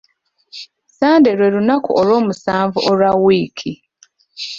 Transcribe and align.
Ssande 0.89 1.29
lwe 1.37 1.47
lunaku 1.53 1.89
olw'omusanvu 2.01 2.77
olwa 2.89 3.11
wiiki. 3.23 3.73